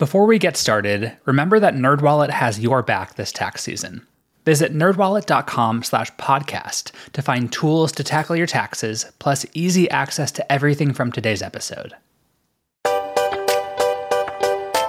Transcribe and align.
Before 0.00 0.24
we 0.24 0.38
get 0.38 0.56
started, 0.56 1.18
remember 1.26 1.60
that 1.60 1.74
NerdWallet 1.74 2.30
has 2.30 2.58
your 2.58 2.82
back 2.82 3.16
this 3.16 3.30
tax 3.30 3.62
season. 3.62 4.06
Visit 4.46 4.72
nerdwallet.com 4.72 5.82
slash 5.82 6.10
podcast 6.12 6.92
to 7.12 7.20
find 7.20 7.52
tools 7.52 7.92
to 7.92 8.02
tackle 8.02 8.34
your 8.34 8.46
taxes, 8.46 9.04
plus 9.18 9.44
easy 9.52 9.90
access 9.90 10.32
to 10.32 10.50
everything 10.50 10.94
from 10.94 11.12
today's 11.12 11.42
episode. 11.42 11.92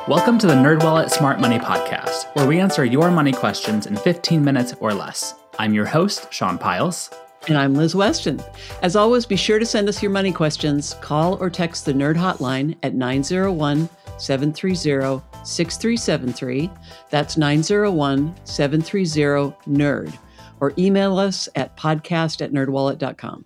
Welcome 0.08 0.40
to 0.40 0.48
the 0.48 0.54
NerdWallet 0.54 1.10
Smart 1.10 1.42
Money 1.42 1.60
Podcast, 1.60 2.34
where 2.38 2.48
we 2.48 2.62
answer 2.62 2.86
your 2.86 3.12
money 3.12 3.34
questions 3.34 3.88
in 3.88 3.98
15 3.98 4.42
minutes 4.42 4.76
or 4.80 4.94
less. 4.94 5.36
I'm 5.60 5.74
your 5.74 5.88
host, 5.88 6.32
Sean 6.32 6.58
Pyles. 6.58 7.10
And 7.50 7.58
I'm 7.58 7.74
Liz 7.74 7.96
Weston. 7.96 8.42
As 8.82 8.96
always, 8.96 9.26
be 9.26 9.36
sure 9.36 9.60
to 9.60 9.66
send 9.66 9.90
us 9.90 10.02
your 10.02 10.12
money 10.12 10.32
questions. 10.32 10.94
Call 11.02 11.36
or 11.42 11.50
text 11.50 11.84
the 11.84 11.92
Nerd 11.92 12.16
Hotline 12.16 12.78
at 12.82 12.94
901 12.94 13.90
730 14.18 15.22
6373. 15.44 16.70
That's 17.10 17.38
901 17.38 18.36
730 18.46 19.56
NERD. 19.68 20.18
Or 20.60 20.74
email 20.78 21.18
us 21.18 21.50
at 21.56 21.76
podcast 21.76 22.42
at 22.42 22.52
nerdwallet.com. 22.52 23.46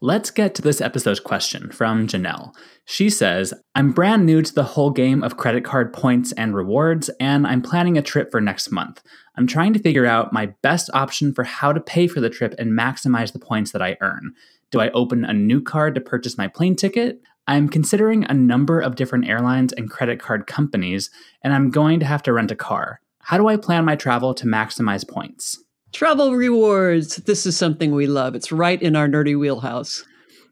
Let's 0.00 0.30
get 0.30 0.54
to 0.54 0.62
this 0.62 0.80
episode's 0.80 1.18
question 1.18 1.72
from 1.72 2.06
Janelle. 2.06 2.54
She 2.84 3.10
says, 3.10 3.52
I'm 3.74 3.90
brand 3.90 4.24
new 4.24 4.42
to 4.42 4.54
the 4.54 4.62
whole 4.62 4.90
game 4.90 5.24
of 5.24 5.36
credit 5.36 5.64
card 5.64 5.92
points 5.92 6.30
and 6.32 6.54
rewards, 6.54 7.10
and 7.18 7.44
I'm 7.44 7.62
planning 7.62 7.98
a 7.98 8.02
trip 8.02 8.30
for 8.30 8.40
next 8.40 8.70
month. 8.70 9.02
I'm 9.36 9.48
trying 9.48 9.72
to 9.72 9.80
figure 9.80 10.06
out 10.06 10.32
my 10.32 10.54
best 10.62 10.88
option 10.94 11.34
for 11.34 11.42
how 11.42 11.72
to 11.72 11.80
pay 11.80 12.06
for 12.06 12.20
the 12.20 12.30
trip 12.30 12.54
and 12.60 12.78
maximize 12.78 13.32
the 13.32 13.40
points 13.40 13.72
that 13.72 13.82
I 13.82 13.96
earn. 14.00 14.34
Do 14.70 14.78
I 14.80 14.90
open 14.90 15.24
a 15.24 15.32
new 15.32 15.60
card 15.60 15.96
to 15.96 16.00
purchase 16.00 16.38
my 16.38 16.46
plane 16.46 16.76
ticket? 16.76 17.20
I'm 17.48 17.68
considering 17.70 18.24
a 18.24 18.34
number 18.34 18.78
of 18.78 18.94
different 18.94 19.26
airlines 19.26 19.72
and 19.72 19.90
credit 19.90 20.20
card 20.20 20.46
companies, 20.46 21.10
and 21.42 21.54
I'm 21.54 21.70
going 21.70 21.98
to 22.00 22.06
have 22.06 22.22
to 22.24 22.32
rent 22.32 22.50
a 22.50 22.54
car. 22.54 23.00
How 23.20 23.38
do 23.38 23.48
I 23.48 23.56
plan 23.56 23.86
my 23.86 23.96
travel 23.96 24.34
to 24.34 24.46
maximize 24.46 25.08
points? 25.08 25.58
Travel 25.92 26.36
rewards. 26.36 27.16
This 27.16 27.46
is 27.46 27.56
something 27.56 27.92
we 27.92 28.06
love. 28.06 28.34
It's 28.34 28.52
right 28.52 28.80
in 28.80 28.94
our 28.94 29.08
nerdy 29.08 29.38
wheelhouse. 29.38 30.04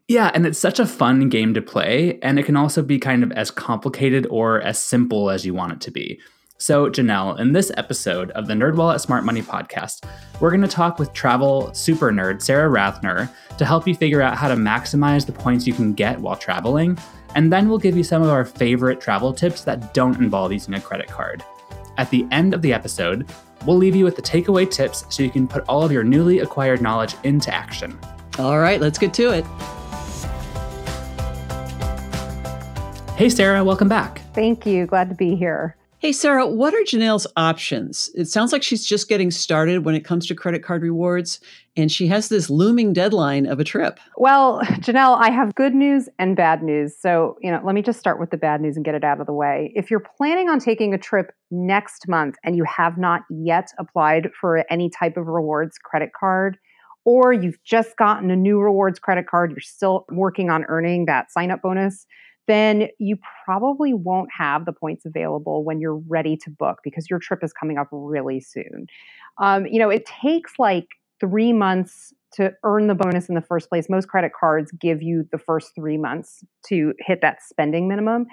Yeah, 0.07 0.31
and 0.33 0.47
it's 0.47 0.57
such 0.57 0.79
a 0.79 0.87
fun 0.87 1.29
game 1.29 1.53
to 1.53 1.61
play, 1.61 2.17
and 2.23 2.39
it 2.39 2.43
can 2.43 2.57
also 2.57 2.81
be 2.81 2.97
kind 2.97 3.23
of 3.23 3.31
as 3.33 3.51
complicated 3.51 4.25
or 4.31 4.59
as 4.61 4.81
simple 4.81 5.29
as 5.29 5.45
you 5.45 5.53
want 5.53 5.73
it 5.73 5.81
to 5.81 5.91
be. 5.91 6.19
So, 6.59 6.89
Janelle, 6.89 7.39
in 7.39 7.51
this 7.53 7.71
episode 7.77 8.31
of 8.31 8.47
the 8.47 8.55
NerdWallet 8.55 8.99
Smart 8.99 9.23
Money 9.23 9.43
podcast, 9.43 10.05
we're 10.39 10.49
going 10.49 10.61
to 10.61 10.67
talk 10.67 10.97
with 10.97 11.13
travel 11.13 11.71
super 11.75 12.11
nerd 12.11 12.41
Sara 12.41 12.67
Rathner 12.67 13.29
to 13.59 13.65
help 13.65 13.87
you 13.87 13.93
figure 13.93 14.23
out 14.23 14.35
how 14.35 14.47
to 14.47 14.55
maximize 14.55 15.23
the 15.23 15.31
points 15.31 15.67
you 15.67 15.73
can 15.73 15.93
get 15.93 16.19
while 16.19 16.35
traveling, 16.35 16.97
and 17.35 17.53
then 17.53 17.69
we'll 17.69 17.77
give 17.77 17.95
you 17.95 18.03
some 18.03 18.23
of 18.23 18.29
our 18.29 18.43
favorite 18.43 18.99
travel 18.99 19.31
tips 19.31 19.63
that 19.65 19.93
don't 19.93 20.17
involve 20.17 20.51
using 20.51 20.73
a 20.73 20.81
credit 20.81 21.07
card. 21.07 21.43
At 21.99 22.09
the 22.09 22.25
end 22.31 22.55
of 22.55 22.63
the 22.63 22.73
episode, 22.73 23.31
we'll 23.67 23.77
leave 23.77 23.95
you 23.95 24.03
with 24.03 24.15
the 24.15 24.23
takeaway 24.23 24.67
tips 24.67 25.05
so 25.09 25.21
you 25.21 25.29
can 25.29 25.47
put 25.47 25.63
all 25.69 25.83
of 25.83 25.91
your 25.91 26.03
newly 26.03 26.39
acquired 26.39 26.81
knowledge 26.81 27.13
into 27.23 27.53
action. 27.53 27.99
All 28.39 28.57
right, 28.57 28.81
let's 28.81 28.97
get 28.97 29.13
to 29.13 29.29
it. 29.29 29.45
Hey, 33.15 33.29
Sara, 33.29 33.63
welcome 33.63 33.87
back. 33.87 34.23
Thank 34.33 34.65
you. 34.65 34.87
Glad 34.87 35.09
to 35.09 35.15
be 35.15 35.35
here. 35.35 35.75
Hey, 35.99 36.11
Sara, 36.11 36.45
what 36.45 36.75
are 36.75 36.83
Janelle's 36.83 37.25
options? 37.35 38.11
It 38.13 38.25
sounds 38.25 38.53
like 38.53 38.61
she's 38.61 38.85
just 38.85 39.09
getting 39.09 39.31
started 39.31 39.83
when 39.83 39.95
it 39.95 40.05
comes 40.05 40.27
to 40.27 40.35
credit 40.35 40.61
card 40.61 40.83
rewards, 40.83 41.39
and 41.75 41.91
she 41.91 42.05
has 42.05 42.29
this 42.29 42.51
looming 42.51 42.93
deadline 42.93 43.47
of 43.47 43.59
a 43.59 43.63
trip. 43.63 43.99
Well, 44.15 44.61
Janelle, 44.75 45.17
I 45.19 45.31
have 45.31 45.55
good 45.55 45.73
news 45.73 46.07
and 46.19 46.35
bad 46.35 46.61
news. 46.61 46.95
So, 46.95 47.35
you 47.41 47.49
know, 47.49 47.59
let 47.63 47.73
me 47.73 47.81
just 47.81 47.97
start 47.97 48.19
with 48.19 48.29
the 48.29 48.37
bad 48.37 48.61
news 48.61 48.75
and 48.75 48.85
get 48.85 48.93
it 48.93 49.03
out 49.03 49.19
of 49.19 49.25
the 49.25 49.33
way. 49.33 49.71
If 49.75 49.89
you're 49.89 50.05
planning 50.17 50.49
on 50.49 50.59
taking 50.59 50.93
a 50.93 50.99
trip 50.99 51.31
next 51.49 52.07
month 52.07 52.35
and 52.43 52.55
you 52.55 52.63
have 52.65 52.99
not 52.99 53.21
yet 53.31 53.71
applied 53.79 54.29
for 54.39 54.63
any 54.69 54.91
type 54.91 55.17
of 55.17 55.25
rewards 55.25 55.79
credit 55.79 56.11
card, 56.17 56.59
or 57.05 57.33
you've 57.33 57.57
just 57.63 57.97
gotten 57.97 58.29
a 58.29 58.35
new 58.35 58.59
rewards 58.59 58.99
credit 58.99 59.25
card, 59.25 59.49
you're 59.49 59.61
still 59.61 60.05
working 60.11 60.51
on 60.51 60.63
earning 60.65 61.05
that 61.07 61.31
sign 61.31 61.49
up 61.49 61.63
bonus, 61.63 62.05
then 62.47 62.87
you 62.97 63.17
probably 63.45 63.93
won't 63.93 64.29
have 64.35 64.65
the 64.65 64.73
points 64.73 65.05
available 65.05 65.63
when 65.63 65.79
you're 65.79 66.01
ready 66.07 66.37
to 66.37 66.49
book 66.49 66.79
because 66.83 67.09
your 67.09 67.19
trip 67.19 67.43
is 67.43 67.53
coming 67.53 67.77
up 67.77 67.87
really 67.91 68.39
soon. 68.39 68.87
Um, 69.37 69.65
you 69.67 69.79
know, 69.79 69.89
it 69.89 70.05
takes 70.05 70.53
like 70.57 70.87
three 71.19 71.53
months 71.53 72.13
to 72.33 72.51
earn 72.63 72.87
the 72.87 72.95
bonus 72.95 73.29
in 73.29 73.35
the 73.35 73.41
first 73.41 73.69
place. 73.69 73.87
Most 73.89 74.07
credit 74.07 74.31
cards 74.37 74.71
give 74.79 75.01
you 75.01 75.27
the 75.31 75.37
first 75.37 75.71
three 75.75 75.97
months 75.97 76.43
to 76.67 76.93
hit 76.99 77.21
that 77.21 77.37
spending 77.41 77.87
minimum. 77.87 78.25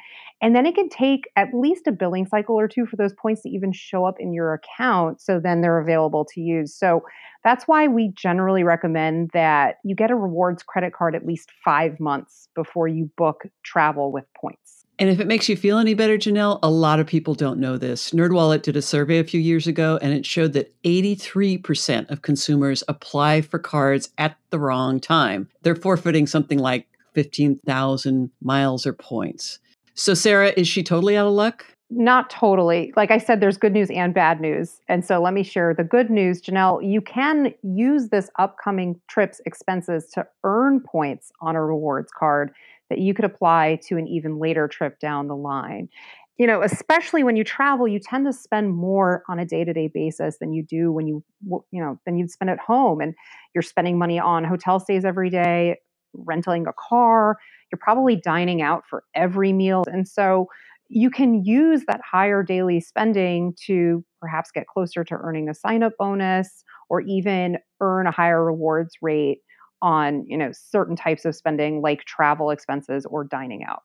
And 0.42 0.54
then 0.54 0.66
it 0.66 0.74
can 0.74 0.88
take 0.88 1.22
at 1.36 1.48
least 1.54 1.86
a 1.86 1.92
billing 1.92 2.26
cycle 2.26 2.58
or 2.58 2.68
two 2.68 2.86
for 2.86 2.96
those 2.96 3.12
points 3.14 3.42
to 3.42 3.48
even 3.48 3.72
show 3.72 4.04
up 4.04 4.16
in 4.18 4.32
your 4.32 4.54
account. 4.54 5.20
So 5.20 5.40
then 5.40 5.60
they're 5.60 5.80
available 5.80 6.26
to 6.34 6.40
use. 6.40 6.74
So 6.74 7.02
that's 7.44 7.68
why 7.68 7.86
we 7.86 8.12
generally 8.16 8.64
recommend 8.64 9.30
that 9.32 9.76
you 9.84 9.94
get 9.94 10.10
a 10.10 10.16
rewards 10.16 10.62
credit 10.62 10.92
card 10.92 11.14
at 11.14 11.26
least 11.26 11.52
five 11.64 12.00
months 12.00 12.48
before 12.54 12.88
you 12.88 13.10
book 13.16 13.42
travel 13.62 14.10
with 14.12 14.24
points. 14.34 14.73
And 14.98 15.10
if 15.10 15.18
it 15.18 15.26
makes 15.26 15.48
you 15.48 15.56
feel 15.56 15.78
any 15.78 15.94
better, 15.94 16.16
Janelle, 16.16 16.60
a 16.62 16.70
lot 16.70 17.00
of 17.00 17.06
people 17.06 17.34
don't 17.34 17.58
know 17.58 17.76
this. 17.76 18.10
NerdWallet 18.10 18.62
did 18.62 18.76
a 18.76 18.82
survey 18.82 19.18
a 19.18 19.24
few 19.24 19.40
years 19.40 19.66
ago, 19.66 19.98
and 20.00 20.12
it 20.12 20.24
showed 20.24 20.52
that 20.52 20.72
83% 20.84 22.10
of 22.10 22.22
consumers 22.22 22.84
apply 22.86 23.40
for 23.40 23.58
cards 23.58 24.10
at 24.18 24.36
the 24.50 24.58
wrong 24.58 25.00
time. 25.00 25.48
They're 25.62 25.74
forfeiting 25.74 26.28
something 26.28 26.58
like 26.58 26.86
15,000 27.14 28.30
miles 28.40 28.86
or 28.86 28.92
points. 28.92 29.58
So, 29.94 30.14
Sara, 30.14 30.52
is 30.56 30.68
she 30.68 30.82
totally 30.82 31.16
out 31.16 31.26
of 31.26 31.32
luck? 31.32 31.66
Not 31.90 32.30
totally. 32.30 32.92
Like 32.96 33.10
I 33.10 33.18
said, 33.18 33.40
there's 33.40 33.58
good 33.58 33.72
news 33.72 33.90
and 33.90 34.14
bad 34.14 34.40
news. 34.40 34.80
And 34.88 35.04
so 35.04 35.20
let 35.20 35.34
me 35.34 35.42
share 35.42 35.74
the 35.74 35.84
good 35.84 36.10
news. 36.10 36.40
Janelle, 36.40 36.84
you 36.84 37.00
can 37.00 37.54
use 37.62 38.08
this 38.08 38.30
upcoming 38.38 39.00
trip's 39.06 39.40
expenses 39.46 40.06
to 40.14 40.26
earn 40.44 40.80
points 40.80 41.30
on 41.40 41.56
a 41.56 41.64
rewards 41.64 42.10
card 42.10 42.52
that 42.90 42.98
you 42.98 43.14
could 43.14 43.24
apply 43.24 43.78
to 43.86 43.96
an 43.96 44.06
even 44.06 44.38
later 44.38 44.68
trip 44.68 44.98
down 45.00 45.28
the 45.28 45.36
line. 45.36 45.88
You 46.36 46.48
know, 46.48 46.62
especially 46.62 47.22
when 47.22 47.36
you 47.36 47.44
travel, 47.44 47.86
you 47.86 48.00
tend 48.00 48.26
to 48.26 48.32
spend 48.32 48.74
more 48.74 49.22
on 49.28 49.38
a 49.38 49.44
day-to-day 49.44 49.88
basis 49.94 50.38
than 50.38 50.52
you 50.52 50.64
do 50.64 50.90
when 50.90 51.06
you 51.06 51.24
you 51.70 51.80
know, 51.80 52.00
than 52.04 52.18
you'd 52.18 52.30
spend 52.30 52.50
at 52.50 52.58
home 52.58 53.00
and 53.00 53.14
you're 53.54 53.62
spending 53.62 53.98
money 53.98 54.18
on 54.18 54.42
hotel 54.42 54.80
stays 54.80 55.04
every 55.04 55.30
day, 55.30 55.76
renting 56.12 56.66
a 56.66 56.72
car, 56.72 57.36
you're 57.70 57.78
probably 57.78 58.16
dining 58.16 58.62
out 58.62 58.84
for 58.88 59.04
every 59.14 59.52
meal. 59.52 59.84
And 59.86 60.08
so 60.08 60.48
you 60.88 61.10
can 61.10 61.44
use 61.44 61.82
that 61.86 62.00
higher 62.08 62.42
daily 62.42 62.80
spending 62.80 63.54
to 63.66 64.04
perhaps 64.20 64.50
get 64.50 64.66
closer 64.66 65.04
to 65.04 65.14
earning 65.14 65.48
a 65.48 65.54
sign 65.54 65.82
up 65.82 65.92
bonus 65.98 66.64
or 66.88 67.00
even 67.00 67.58
earn 67.80 68.06
a 68.06 68.10
higher 68.10 68.44
rewards 68.44 68.94
rate 69.00 69.38
on 69.84 70.24
you 70.26 70.36
know 70.36 70.50
certain 70.52 70.96
types 70.96 71.24
of 71.24 71.36
spending 71.36 71.82
like 71.82 72.04
travel 72.06 72.50
expenses 72.50 73.06
or 73.06 73.22
dining 73.22 73.62
out 73.62 73.82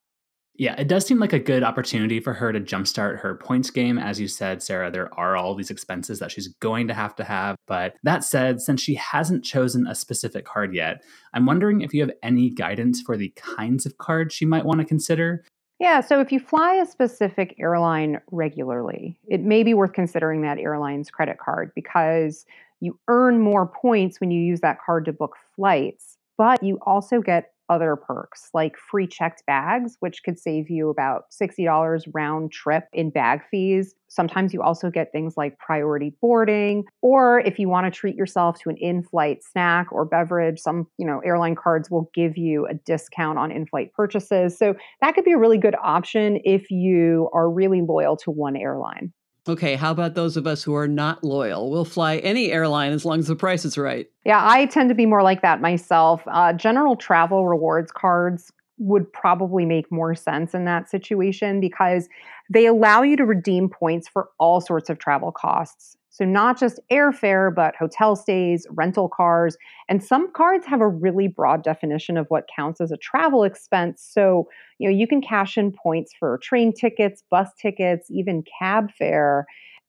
yeah, 0.59 0.75
it 0.77 0.89
does 0.89 1.05
seem 1.05 1.19
like 1.19 1.31
a 1.31 1.39
good 1.39 1.63
opportunity 1.63 2.19
for 2.19 2.33
her 2.33 2.51
to 2.51 2.59
jumpstart 2.59 3.21
her 3.21 3.35
points 3.35 3.69
game. 3.69 3.97
As 3.97 4.19
you 4.19 4.27
said, 4.27 4.61
Sara, 4.61 4.91
there 4.91 5.09
are 5.17 5.37
all 5.37 5.55
these 5.55 5.71
expenses 5.71 6.19
that 6.19 6.31
she's 6.31 6.49
going 6.49 6.89
to 6.89 6.93
have 6.93 7.15
to 7.15 7.23
have. 7.23 7.55
But 7.65 7.95
that 8.03 8.25
said, 8.25 8.59
since 8.59 8.81
she 8.81 8.95
hasn't 8.95 9.45
chosen 9.45 9.87
a 9.87 9.95
specific 9.95 10.43
card 10.43 10.75
yet, 10.75 11.01
I'm 11.33 11.45
wondering 11.45 11.79
if 11.79 11.93
you 11.93 12.01
have 12.01 12.11
any 12.21 12.49
guidance 12.49 13.01
for 13.01 13.15
the 13.15 13.29
kinds 13.37 13.85
of 13.85 13.99
cards 13.99 14.35
she 14.35 14.45
might 14.45 14.65
want 14.65 14.81
to 14.81 14.85
consider. 14.85 15.45
Yeah, 15.79 16.01
so 16.01 16.19
if 16.19 16.29
you 16.29 16.41
fly 16.41 16.73
a 16.73 16.85
specific 16.85 17.55
airline 17.57 18.19
regularly, 18.29 19.17
it 19.29 19.39
may 19.39 19.63
be 19.63 19.73
worth 19.73 19.93
considering 19.93 20.41
that 20.41 20.59
airline's 20.59 21.09
credit 21.09 21.37
card 21.37 21.71
because 21.73 22.45
you 22.79 22.99
earn 23.07 23.39
more 23.39 23.67
points 23.67 24.19
when 24.19 24.31
you 24.31 24.41
use 24.41 24.61
that 24.61 24.77
card 24.85 25.05
to 25.05 25.13
book 25.13 25.35
flights, 25.55 26.17
but 26.37 26.63
you 26.63 26.79
also 26.85 27.21
get 27.21 27.51
other 27.69 27.95
perks 27.95 28.49
like 28.53 28.75
free 28.77 29.07
checked 29.07 29.45
bags, 29.45 29.95
which 29.99 30.23
could 30.23 30.39
save 30.39 30.69
you 30.69 30.89
about 30.89 31.25
$60 31.31 32.03
round 32.13 32.51
trip 32.51 32.85
in 32.93 33.11
bag 33.11 33.41
fees. 33.49 33.93
Sometimes 34.07 34.53
you 34.53 34.61
also 34.63 34.89
get 34.89 35.11
things 35.11 35.35
like 35.37 35.59
priority 35.59 36.11
boarding, 36.19 36.83
or 37.01 37.41
if 37.41 37.59
you 37.59 37.69
want 37.69 37.85
to 37.85 37.91
treat 37.91 38.15
yourself 38.15 38.59
to 38.61 38.69
an 38.69 38.77
in-flight 38.77 39.43
snack 39.43 39.91
or 39.91 40.03
beverage, 40.03 40.59
some, 40.59 40.87
you 40.97 41.05
know, 41.05 41.19
airline 41.19 41.55
cards 41.55 41.91
will 41.91 42.09
give 42.15 42.37
you 42.37 42.65
a 42.65 42.73
discount 42.73 43.37
on 43.37 43.51
in-flight 43.51 43.93
purchases. 43.93 44.57
So 44.57 44.73
that 45.01 45.13
could 45.13 45.25
be 45.25 45.33
a 45.33 45.37
really 45.37 45.59
good 45.59 45.75
option 45.81 46.39
if 46.43 46.71
you 46.71 47.29
are 47.33 47.49
really 47.49 47.81
loyal 47.81 48.17
to 48.17 48.31
one 48.31 48.55
airline. 48.55 49.13
Okay, 49.49 49.75
how 49.75 49.89
about 49.89 50.13
those 50.13 50.37
of 50.37 50.45
us 50.45 50.61
who 50.61 50.75
are 50.75 50.87
not 50.87 51.23
loyal? 51.23 51.71
We'll 51.71 51.83
fly 51.83 52.17
any 52.17 52.51
airline 52.51 52.91
as 52.91 53.03
long 53.03 53.17
as 53.17 53.27
the 53.27 53.35
price 53.35 53.65
is 53.65 53.79
right. 53.79 54.07
Yeah, 54.23 54.47
I 54.47 54.67
tend 54.67 54.89
to 54.89 54.95
be 54.95 55.07
more 55.07 55.23
like 55.23 55.41
that 55.41 55.59
myself. 55.59 56.21
Uh, 56.27 56.53
general 56.53 56.95
travel 56.95 57.47
rewards 57.47 57.91
cards 57.91 58.51
would 58.77 59.11
probably 59.11 59.65
make 59.65 59.91
more 59.91 60.13
sense 60.13 60.53
in 60.53 60.65
that 60.65 60.87
situation 60.87 61.59
because 61.59 62.07
they 62.47 62.67
allow 62.67 63.01
you 63.01 63.17
to 63.17 63.25
redeem 63.25 63.69
points 63.69 64.07
for 64.07 64.29
all 64.39 64.61
sorts 64.61 64.87
of 64.87 64.99
travel 64.99 65.31
costs. 65.31 65.97
So, 66.11 66.25
not 66.25 66.59
just 66.59 66.79
airfare, 66.91 67.53
but 67.53 67.75
hotel 67.75 68.15
stays, 68.15 68.65
rental 68.71 69.09
cars. 69.09 69.57
And 69.87 70.03
some 70.03 70.31
cards 70.33 70.65
have 70.65 70.81
a 70.81 70.87
really 70.87 71.27
broad 71.27 71.63
definition 71.63 72.17
of 72.17 72.25
what 72.29 72.45
counts 72.53 72.81
as 72.81 72.91
a 72.91 72.97
travel 72.97 73.43
expense. 73.43 74.07
So, 74.09 74.47
you 74.79 74.89
know, 74.89 74.95
you 74.95 75.07
can 75.07 75.21
cash 75.21 75.57
in 75.57 75.71
points 75.71 76.13
for 76.17 76.39
train 76.41 76.73
tickets, 76.73 77.23
bus 77.29 77.49
tickets, 77.61 78.07
even 78.09 78.43
cab 78.59 78.91
fare. 78.91 79.45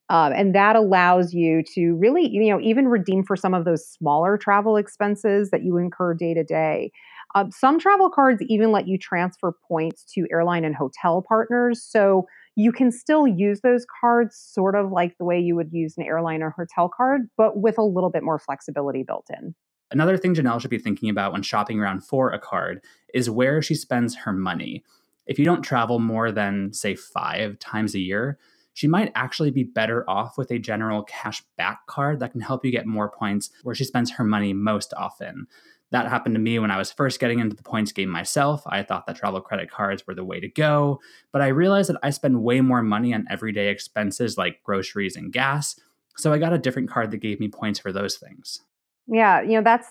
Um, 0.09 0.33
and 0.33 0.55
that 0.57 0.75
allows 0.75 1.33
you 1.35 1.63
to 1.75 1.95
really, 1.95 2.29
you 2.29 2.51
know, 2.51 2.61
even 2.61 2.89
redeem 2.89 3.23
for 3.23 3.37
some 3.37 3.55
of 3.55 3.65
those 3.65 3.87
smaller 3.87 4.37
travel 4.37 4.77
expenses 4.77 5.51
that 5.51 5.63
you 5.63 5.77
incur 5.77 6.15
day 6.15 6.35
to 6.35 6.43
day. 6.43 6.91
Um, 7.35 7.51
some 7.51 7.79
travel 7.79 8.11
cards 8.11 8.43
even 8.49 8.73
let 8.73 8.89
you 8.89 8.99
transfer 8.99 9.55
points 9.69 10.05
to 10.15 10.27
airline 10.33 10.65
and 10.65 10.75
hotel 10.75 11.25
partners. 11.27 11.83
So 11.83 12.27
you 12.57 12.73
can 12.73 12.91
still 12.91 13.27
use 13.27 13.61
those 13.61 13.87
cards 14.01 14.37
sort 14.37 14.75
of 14.75 14.91
like 14.91 15.17
the 15.19 15.25
way 15.25 15.39
you 15.39 15.55
would 15.55 15.73
use 15.73 15.97
an 15.97 16.05
airline 16.05 16.43
or 16.43 16.51
hotel 16.51 16.89
card, 16.89 17.23
but 17.37 17.59
with 17.59 17.79
a 17.79 17.83
little 17.83 18.11
bit 18.11 18.23
more 18.23 18.39
flexibility 18.39 19.03
built 19.03 19.29
in. 19.31 19.55
Another 19.93 20.17
thing 20.17 20.35
Janelle 20.35 20.61
should 20.61 20.71
be 20.71 20.79
thinking 20.79 21.11
about 21.11 21.33
when 21.33 21.43
shopping 21.43 21.81
around 21.81 22.05
for 22.05 22.31
a 22.31 22.39
card 22.39 22.81
is 23.13 23.31
where 23.31 23.61
she 23.61 23.75
spends 23.75 24.15
her 24.17 24.33
money. 24.33 24.85
If 25.27 25.39
you 25.39 25.45
don't 25.45 25.63
travel 25.63 25.99
more 25.99 26.33
than, 26.33 26.73
say, 26.73 26.95
five 26.95 27.59
times 27.59 27.95
a 27.95 28.01
year, 28.01 28.39
she 28.73 28.87
might 28.87 29.13
actually 29.15 29.51
be 29.51 29.65
better 29.65 30.09
off 30.09 30.39
with 30.39 30.51
a 30.51 30.59
general 30.59 31.03
cash 31.03 31.43
back 31.57 31.87
card 31.87 32.21
that 32.21 32.33
can 32.33 32.41
help 32.41 32.65
you 32.65 32.71
get 32.71 32.87
more 32.87 33.11
points 33.11 33.51
where 33.63 33.75
she 33.75 33.85
spends 33.85 34.13
her 34.13 34.25
money 34.25 34.53
most 34.53 34.95
often. 34.97 35.47
That 35.93 36.09
happened 36.09 36.37
to 36.37 36.41
me 36.41 36.59
when 36.59 36.71
I 36.71 36.79
was 36.79 36.93
first 36.93 37.19
getting 37.19 37.41
into 37.41 37.57
the 37.57 37.63
points 37.63 37.93
game 37.93 38.09
myself. 38.09 38.63
I 38.67 38.83
thought 38.83 39.07
that 39.07 39.17
travel 39.17 39.41
credit 39.41 39.71
cards 39.71 40.07
were 40.07 40.15
the 40.15 40.25
way 40.25 40.39
to 40.39 40.49
go, 40.49 41.01
but 41.33 41.43
I 41.43 41.49
realized 41.49 41.89
that 41.89 41.99
I 42.03 42.11
spend 42.11 42.43
way 42.43 42.61
more 42.61 42.83
money 42.83 43.13
on 43.13 43.27
everyday 43.29 43.69
expenses 43.69 44.39
like 44.39 44.63
groceries 44.63 45.17
and 45.17 45.33
gas. 45.33 45.79
So 46.17 46.33
I 46.33 46.39
got 46.39 46.53
a 46.53 46.59
different 46.59 46.91
card 46.91 47.11
that 47.11 47.19
gave 47.19 47.41
me 47.41 47.49
points 47.49 47.81
for 47.81 47.93
those 47.93 48.17
things. 48.17 48.61
Yeah, 49.09 49.43
you 49.43 49.53
know, 49.53 49.63
that's 49.63 49.89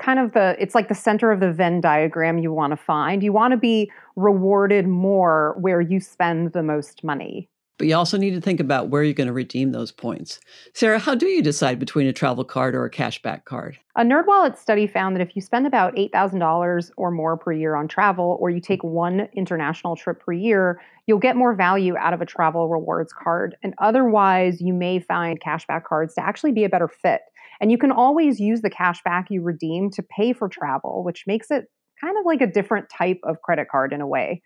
kind 0.00 0.18
of 0.18 0.32
the 0.32 0.56
it's 0.58 0.74
like 0.74 0.88
the 0.88 0.94
center 0.94 1.32
of 1.32 1.40
the 1.40 1.52
Venn 1.52 1.80
diagram 1.80 2.38
you 2.38 2.52
want 2.52 2.72
to 2.72 2.76
find. 2.76 3.22
You 3.22 3.32
want 3.32 3.52
to 3.52 3.56
be 3.56 3.90
rewarded 4.16 4.86
more 4.86 5.56
where 5.60 5.80
you 5.80 6.00
spend 6.00 6.52
the 6.52 6.62
most 6.62 7.02
money. 7.02 7.48
But 7.76 7.88
you 7.88 7.96
also 7.96 8.16
need 8.16 8.34
to 8.34 8.40
think 8.40 8.60
about 8.60 8.88
where 8.88 9.02
you're 9.02 9.14
going 9.14 9.26
to 9.26 9.32
redeem 9.32 9.72
those 9.72 9.90
points. 9.90 10.38
Sara, 10.74 10.98
how 10.98 11.16
do 11.16 11.26
you 11.26 11.42
decide 11.42 11.80
between 11.80 12.06
a 12.06 12.12
travel 12.12 12.44
card 12.44 12.74
or 12.74 12.84
a 12.84 12.90
cashback 12.90 13.44
card? 13.44 13.78
A 13.96 14.02
NerdWallet 14.02 14.56
study 14.56 14.86
found 14.86 15.16
that 15.16 15.20
if 15.20 15.34
you 15.34 15.42
spend 15.42 15.66
about 15.66 15.94
$8,000 15.96 16.90
or 16.96 17.10
more 17.10 17.36
per 17.36 17.52
year 17.52 17.74
on 17.74 17.88
travel, 17.88 18.38
or 18.40 18.50
you 18.50 18.60
take 18.60 18.84
one 18.84 19.28
international 19.36 19.96
trip 19.96 20.20
per 20.20 20.32
year, 20.32 20.80
you'll 21.06 21.18
get 21.18 21.34
more 21.34 21.52
value 21.52 21.96
out 21.96 22.14
of 22.14 22.20
a 22.20 22.26
travel 22.26 22.68
rewards 22.68 23.12
card. 23.12 23.56
And 23.64 23.74
otherwise, 23.78 24.60
you 24.60 24.72
may 24.72 25.00
find 25.00 25.40
cashback 25.40 25.84
cards 25.84 26.14
to 26.14 26.24
actually 26.24 26.52
be 26.52 26.64
a 26.64 26.68
better 26.68 26.88
fit. 26.88 27.22
And 27.60 27.72
you 27.72 27.78
can 27.78 27.90
always 27.90 28.38
use 28.38 28.62
the 28.62 28.70
cashback 28.70 29.26
you 29.30 29.42
redeem 29.42 29.90
to 29.90 30.02
pay 30.02 30.32
for 30.32 30.48
travel, 30.48 31.02
which 31.04 31.24
makes 31.26 31.50
it 31.50 31.64
kind 32.00 32.16
of 32.18 32.24
like 32.24 32.40
a 32.40 32.46
different 32.46 32.88
type 32.88 33.18
of 33.24 33.42
credit 33.42 33.68
card 33.70 33.92
in 33.92 34.00
a 34.00 34.06
way. 34.06 34.42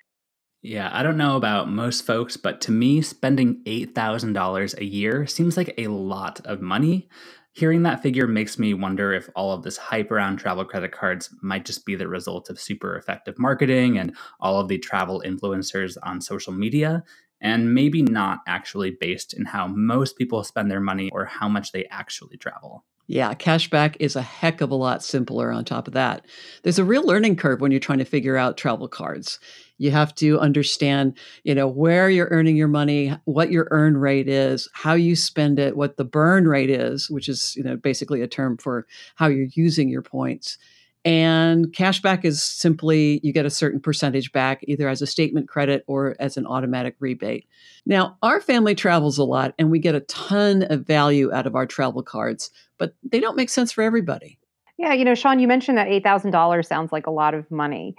Yeah, 0.61 0.91
I 0.93 1.05
don't 1.05 1.17
know 1.17 1.37
about 1.37 1.71
most 1.71 2.05
folks, 2.05 2.37
but 2.37 2.61
to 2.63 2.73
me, 2.73 3.01
spending 3.01 3.63
$8,000 3.65 4.79
a 4.79 4.85
year 4.85 5.27
seems 5.27 5.57
like 5.57 5.73
a 5.79 5.87
lot 5.87 6.41
of 6.45 6.61
money. 6.61 7.09
Hearing 7.53 7.85
that 7.85 8.03
figure 8.03 8.27
makes 8.27 8.59
me 8.59 8.75
wonder 8.75 9.13
if 9.13 9.29
all 9.37 9.53
of 9.53 9.63
this 9.63 9.77
hype 9.77 10.11
around 10.11 10.37
travel 10.37 10.65
credit 10.65 10.93
cards 10.93 11.33
might 11.43 11.65
just 11.65 11.87
be 11.87 11.95
the 11.95 12.09
result 12.09 12.51
of 12.51 12.61
super 12.61 12.97
effective 12.97 13.39
marketing 13.39 13.99
and 13.99 14.17
all 14.41 14.61
of 14.61 14.69
the 14.69 14.79
travel 14.79 15.23
influencers 15.25 15.97
on 16.03 16.21
social 16.21 16.53
media, 16.53 17.05
and 17.41 17.73
maybe 17.73 18.03
not 18.03 18.41
actually 18.47 18.91
based 18.91 19.35
in 19.35 19.45
how 19.45 19.69
most 19.69 20.17
people 20.19 20.43
spend 20.43 20.71
their 20.71 20.81
money 20.81 21.09
or 21.13 21.25
how 21.25 21.49
much 21.49 21.71
they 21.71 21.85
actually 21.87 22.37
travel. 22.37 22.85
Yeah, 23.11 23.33
cashback 23.33 23.97
is 24.01 24.17
a 24.17 24.23
heck 24.23 24.61
of 24.61 24.71
a 24.71 24.75
lot 24.75 25.03
simpler 25.03 25.51
on 25.51 25.65
top 25.65 25.89
of 25.89 25.95
that. 25.95 26.27
There's 26.63 26.79
a 26.79 26.85
real 26.85 27.05
learning 27.05 27.37
curve 27.37 27.61
when 27.61 27.71
you're 27.71 27.81
trying 27.81 28.01
to 28.01 28.05
figure 28.05 28.37
out 28.37 28.59
travel 28.59 28.87
cards. 28.87 29.41
You 29.79 29.91
have 29.93 30.15
to 30.17 30.39
understand, 30.39 31.17
you 31.45 31.55
know, 31.55 31.67
where 31.67 32.11
you're 32.11 32.29
earning 32.31 32.57
your 32.57 32.69
money, 32.69 33.17
what 33.25 33.51
your 33.51 33.69
earn 33.71 33.97
rate 33.97 34.29
is, 34.29 34.69
how 34.75 34.95
you 34.95 35.17
spend 35.17 35.59
it, 35.59 35.77
what 35.77 35.97
the 35.97 36.05
burn 36.05 36.47
rate 36.47 36.71
is, 36.71 37.09
which 37.09 37.29
is, 37.29 37.55
you 37.57 37.63
know, 37.63 37.77
basically 37.77 38.21
a 38.21 38.29
term 38.29 38.57
for 38.59 38.87
how 39.15 39.29
you're 39.29 39.49
using 39.55 39.89
your 39.89 40.03
points. 40.03 40.59
And 41.05 41.67
cashback 41.69 42.25
is 42.25 42.43
simply 42.43 43.21
you 43.23 43.33
get 43.33 43.47
a 43.47 43.51
certain 43.51 43.81
percentage 43.81 44.33
back 44.33 44.65
either 44.65 44.89
as 44.89 45.01
a 45.01 45.07
statement 45.07 45.49
credit 45.49 45.85
or 45.87 46.17
as 46.19 46.37
an 46.37 46.45
automatic 46.45 46.97
rebate. 46.99 47.47
Now, 47.87 48.19
our 48.23 48.41
family 48.41 48.75
travels 48.75 49.17
a 49.17 49.25
lot 49.25 49.55
and 49.59 49.71
we 49.71 49.79
get 49.79 49.95
a 49.95 50.01
ton 50.01 50.65
of 50.65 50.87
value 50.87 51.33
out 51.33 51.47
of 51.47 51.55
our 51.55 51.67
travel 51.67 52.03
cards, 52.03 52.51
but 52.79 52.95
they 53.03 53.21
don't 53.21 53.37
make 53.37 53.49
sense 53.49 53.73
for 53.73 53.83
everybody. 53.83 54.39
Yeah, 54.77 54.93
you 54.93 55.05
know, 55.05 55.15
Sean, 55.15 55.39
you 55.39 55.49
mentioned 55.49 55.79
that 55.79 55.89
$8,000 55.89 56.65
sounds 56.67 56.93
like 56.93 57.07
a 57.07 57.11
lot 57.11 57.35
of 57.35 57.51
money. 57.51 57.97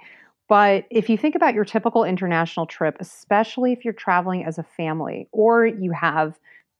But 0.50 0.86
if 0.90 1.08
you 1.08 1.16
think 1.16 1.36
about 1.36 1.54
your 1.54 1.64
typical 1.64 2.02
international 2.02 2.66
trip, 2.66 2.96
especially 2.98 3.72
if 3.72 3.84
you're 3.84 3.94
traveling 3.94 4.44
as 4.44 4.58
a 4.58 4.64
family 4.64 5.28
or 5.30 5.64
you 5.64 5.92
have 5.92 6.38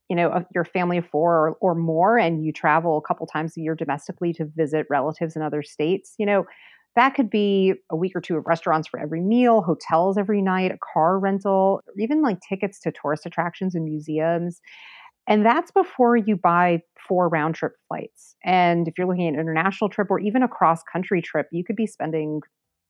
you 0.08 0.17
know 0.17 0.28
a, 0.31 0.44
your 0.52 0.64
family 0.64 0.99
of 0.99 1.06
four 1.06 1.34
or, 1.37 1.50
or 1.61 1.75
more 1.76 2.19
and 2.19 2.44
you 2.44 2.52
travel 2.52 2.99
a 2.99 3.00
couple 3.00 3.26
times 3.28 3.56
a 3.56 3.61
year 3.61 3.76
domestically 3.76 4.32
to 4.32 4.44
visit 4.44 4.88
relatives 4.90 5.37
in 5.37 5.43
other 5.43 5.62
states 5.62 6.17
you 6.19 6.26
know 6.26 6.44
that 6.96 7.14
could 7.14 7.31
be 7.31 7.75
a 7.90 7.96
week 7.96 8.17
or 8.17 8.20
two 8.20 8.37
of 8.37 8.44
restaurants 8.46 8.88
for 8.88 8.99
every 8.99 9.20
meal 9.20 9.62
hotels 9.62 10.19
every 10.19 10.43
night 10.43 10.72
a 10.72 10.78
car 10.93 11.20
rental 11.20 11.81
or 11.87 11.94
even 11.96 12.22
like 12.22 12.38
tickets 12.40 12.81
to 12.81 12.90
tourist 12.90 13.25
attractions 13.26 13.76
and 13.76 13.84
museums. 13.84 14.61
And 15.28 15.46
that's 15.46 15.70
before 15.70 16.17
you 16.17 16.34
buy 16.34 16.82
four 17.06 17.28
round 17.28 17.55
trip 17.55 17.75
flights. 17.87 18.34
And 18.44 18.88
if 18.88 18.94
you're 18.99 19.06
looking 19.06 19.28
at 19.28 19.34
an 19.34 19.40
international 19.40 19.88
trip 19.88 20.11
or 20.11 20.19
even 20.19 20.43
a 20.43 20.49
cross 20.49 20.82
country 20.82 21.22
trip 21.22 21.46
you 21.52 21.62
could 21.62 21.76
be 21.76 21.87
spending 21.87 22.40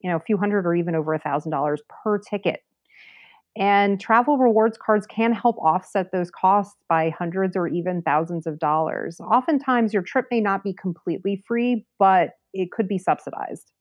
you 0.00 0.10
know 0.10 0.16
a 0.16 0.20
few 0.20 0.36
hundred 0.36 0.66
or 0.66 0.74
even 0.74 0.94
over 0.94 1.14
a 1.14 1.18
thousand 1.18 1.50
dollars 1.50 1.82
per 1.88 2.18
ticket 2.18 2.62
and 3.56 4.00
travel 4.00 4.38
rewards 4.38 4.78
cards 4.78 5.06
can 5.06 5.32
help 5.32 5.56
offset 5.58 6.12
those 6.12 6.30
costs 6.30 6.76
by 6.88 7.10
hundreds 7.10 7.56
or 7.56 7.66
even 7.66 8.02
thousands 8.02 8.46
of 8.46 8.58
dollars. 8.58 9.20
Oftentimes, 9.20 9.92
your 9.92 10.02
trip 10.02 10.26
may 10.30 10.40
not 10.40 10.62
be 10.62 10.72
completely 10.72 11.42
free, 11.46 11.84
but 11.98 12.30
it 12.52 12.70
could 12.70 12.86
be 12.86 12.98
subsidized. 12.98 13.72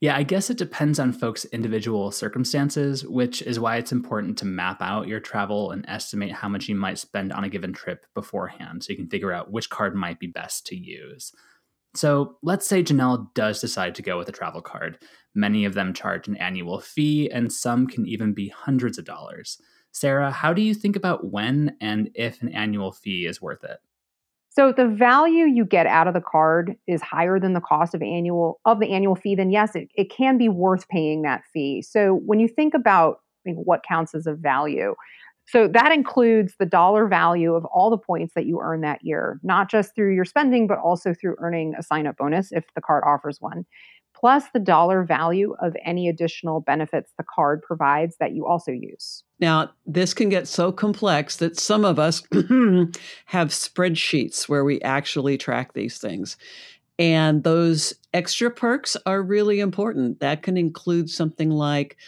Yeah, 0.00 0.16
I 0.16 0.24
guess 0.24 0.50
it 0.50 0.58
depends 0.58 0.98
on 0.98 1.12
folks' 1.12 1.46
individual 1.46 2.10
circumstances, 2.10 3.06
which 3.06 3.40
is 3.40 3.58
why 3.58 3.76
it's 3.76 3.92
important 3.92 4.36
to 4.38 4.44
map 4.44 4.82
out 4.82 5.08
your 5.08 5.20
travel 5.20 5.70
and 5.70 5.86
estimate 5.88 6.32
how 6.32 6.48
much 6.48 6.68
you 6.68 6.74
might 6.74 6.98
spend 6.98 7.32
on 7.32 7.44
a 7.44 7.48
given 7.48 7.72
trip 7.72 8.04
beforehand 8.14 8.84
so 8.84 8.90
you 8.90 8.96
can 8.96 9.08
figure 9.08 9.32
out 9.32 9.50
which 9.50 9.70
card 9.70 9.94
might 9.94 10.18
be 10.18 10.26
best 10.26 10.66
to 10.66 10.76
use. 10.76 11.32
So 11.94 12.36
let's 12.42 12.66
say 12.66 12.82
Janelle 12.82 13.32
does 13.34 13.60
decide 13.60 13.94
to 13.94 14.02
go 14.02 14.18
with 14.18 14.28
a 14.28 14.32
travel 14.32 14.60
card. 14.60 14.98
Many 15.34 15.64
of 15.64 15.74
them 15.74 15.92
charge 15.92 16.28
an 16.28 16.36
annual 16.36 16.80
fee, 16.80 17.30
and 17.30 17.52
some 17.52 17.86
can 17.86 18.06
even 18.06 18.32
be 18.32 18.48
hundreds 18.48 18.98
of 18.98 19.04
dollars. 19.04 19.60
Sara, 19.90 20.30
how 20.30 20.52
do 20.52 20.62
you 20.62 20.74
think 20.74 20.96
about 20.96 21.30
when 21.30 21.76
and 21.80 22.10
if 22.14 22.42
an 22.42 22.48
annual 22.48 22.92
fee 22.92 23.26
is 23.26 23.40
worth 23.40 23.64
it? 23.64 23.78
So 24.50 24.72
the 24.72 24.86
value 24.86 25.46
you 25.46 25.64
get 25.64 25.86
out 25.86 26.06
of 26.06 26.14
the 26.14 26.20
card 26.20 26.76
is 26.86 27.02
higher 27.02 27.40
than 27.40 27.54
the 27.54 27.60
cost 27.60 27.92
of 27.92 28.02
annual 28.02 28.60
of 28.64 28.78
the 28.78 28.92
annual 28.92 29.16
fee, 29.16 29.34
then 29.34 29.50
yes, 29.50 29.74
it, 29.74 29.88
it 29.96 30.10
can 30.10 30.38
be 30.38 30.48
worth 30.48 30.88
paying 30.88 31.22
that 31.22 31.42
fee. 31.52 31.82
So 31.82 32.20
when 32.24 32.38
you 32.38 32.46
think 32.46 32.72
about 32.72 33.18
what 33.44 33.82
counts 33.86 34.14
as 34.14 34.26
a 34.28 34.34
value, 34.34 34.94
so 35.46 35.68
that 35.68 35.92
includes 35.92 36.54
the 36.58 36.66
dollar 36.66 37.06
value 37.06 37.54
of 37.54 37.64
all 37.66 37.90
the 37.90 37.98
points 37.98 38.32
that 38.34 38.46
you 38.46 38.60
earn 38.62 38.80
that 38.80 39.00
year, 39.02 39.40
not 39.42 39.70
just 39.70 39.94
through 39.94 40.14
your 40.14 40.24
spending, 40.24 40.66
but 40.66 40.78
also 40.78 41.12
through 41.12 41.36
earning 41.38 41.74
a 41.76 41.82
sign 41.82 42.06
up 42.06 42.16
bonus 42.16 42.52
if 42.52 42.64
the 42.74 42.80
card 42.80 43.04
offers 43.06 43.40
one, 43.40 43.66
plus 44.24 44.44
the 44.54 44.58
dollar 44.58 45.04
value 45.04 45.54
of 45.60 45.76
any 45.84 46.08
additional 46.08 46.58
benefits 46.58 47.12
the 47.18 47.24
card 47.34 47.60
provides 47.60 48.16
that 48.20 48.32
you 48.32 48.46
also 48.46 48.72
use. 48.72 49.22
Now, 49.38 49.72
this 49.84 50.14
can 50.14 50.30
get 50.30 50.48
so 50.48 50.72
complex 50.72 51.36
that 51.36 51.60
some 51.60 51.84
of 51.84 51.98
us 51.98 52.22
have 53.26 53.48
spreadsheets 53.48 54.48
where 54.48 54.64
we 54.64 54.80
actually 54.80 55.36
track 55.36 55.74
these 55.74 55.98
things. 55.98 56.38
And 56.98 57.44
those 57.44 57.92
extra 58.14 58.50
perks 58.50 58.96
are 59.04 59.22
really 59.22 59.60
important. 59.60 60.20
That 60.20 60.42
can 60.42 60.56
include 60.56 61.10
something 61.10 61.50
like 61.50 61.98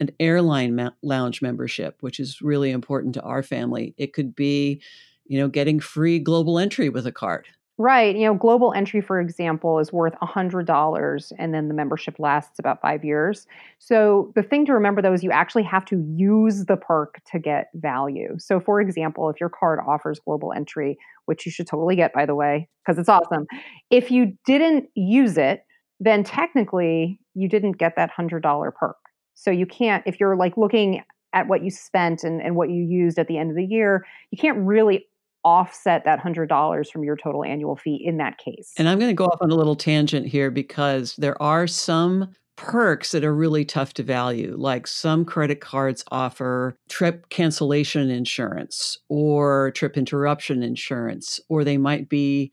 an 0.00 0.10
airline 0.18 0.74
ma- 0.74 0.90
lounge 1.04 1.40
membership, 1.40 1.98
which 2.00 2.18
is 2.18 2.42
really 2.42 2.72
important 2.72 3.14
to 3.14 3.22
our 3.22 3.44
family. 3.44 3.94
It 3.96 4.12
could 4.12 4.34
be, 4.34 4.82
you 5.24 5.38
know, 5.38 5.46
getting 5.46 5.78
free 5.78 6.18
global 6.18 6.58
entry 6.58 6.88
with 6.88 7.06
a 7.06 7.12
card. 7.12 7.46
Right. 7.82 8.14
You 8.14 8.26
know, 8.26 8.34
global 8.34 8.74
entry, 8.74 9.00
for 9.00 9.18
example, 9.22 9.78
is 9.78 9.90
worth 9.90 10.12
$100 10.20 11.32
and 11.38 11.54
then 11.54 11.68
the 11.68 11.72
membership 11.74 12.16
lasts 12.18 12.58
about 12.58 12.82
five 12.82 13.06
years. 13.06 13.46
So 13.78 14.32
the 14.34 14.42
thing 14.42 14.66
to 14.66 14.74
remember 14.74 15.00
though 15.00 15.14
is 15.14 15.24
you 15.24 15.30
actually 15.30 15.62
have 15.62 15.86
to 15.86 15.96
use 16.14 16.66
the 16.66 16.76
perk 16.76 17.22
to 17.32 17.38
get 17.38 17.68
value. 17.74 18.34
So, 18.38 18.60
for 18.60 18.82
example, 18.82 19.30
if 19.30 19.40
your 19.40 19.48
card 19.48 19.78
offers 19.88 20.20
global 20.22 20.52
entry, 20.52 20.98
which 21.24 21.46
you 21.46 21.52
should 21.52 21.66
totally 21.66 21.96
get, 21.96 22.12
by 22.12 22.26
the 22.26 22.34
way, 22.34 22.68
because 22.84 22.98
it's 22.98 23.08
awesome, 23.08 23.46
if 23.90 24.10
you 24.10 24.36
didn't 24.44 24.90
use 24.94 25.38
it, 25.38 25.64
then 26.00 26.22
technically 26.22 27.18
you 27.34 27.48
didn't 27.48 27.78
get 27.78 27.96
that 27.96 28.10
$100 28.10 28.72
perk. 28.72 28.96
So 29.34 29.50
you 29.50 29.64
can't, 29.64 30.02
if 30.06 30.20
you're 30.20 30.36
like 30.36 30.58
looking 30.58 31.02
at 31.32 31.48
what 31.48 31.62
you 31.64 31.70
spent 31.70 32.24
and, 32.24 32.42
and 32.42 32.56
what 32.56 32.68
you 32.70 32.82
used 32.84 33.18
at 33.18 33.26
the 33.28 33.38
end 33.38 33.50
of 33.50 33.56
the 33.56 33.64
year, 33.64 34.04
you 34.30 34.36
can't 34.38 34.58
really 34.58 35.06
offset 35.44 36.04
that 36.04 36.20
$100 36.20 36.90
from 36.90 37.04
your 37.04 37.16
total 37.16 37.44
annual 37.44 37.76
fee 37.76 38.02
in 38.04 38.18
that 38.18 38.38
case. 38.38 38.72
And 38.76 38.88
I'm 38.88 38.98
going 38.98 39.10
to 39.10 39.14
go 39.14 39.26
off 39.26 39.40
on 39.40 39.50
a 39.50 39.56
little 39.56 39.76
tangent 39.76 40.26
here 40.26 40.50
because 40.50 41.16
there 41.16 41.40
are 41.42 41.66
some 41.66 42.34
perks 42.56 43.12
that 43.12 43.24
are 43.24 43.34
really 43.34 43.64
tough 43.64 43.94
to 43.94 44.02
value. 44.02 44.54
Like 44.56 44.86
some 44.86 45.24
credit 45.24 45.62
cards 45.62 46.04
offer 46.10 46.76
trip 46.90 47.30
cancellation 47.30 48.10
insurance 48.10 48.98
or 49.08 49.70
trip 49.70 49.96
interruption 49.96 50.62
insurance, 50.62 51.40
or 51.48 51.64
they 51.64 51.78
might 51.78 52.10
be 52.10 52.52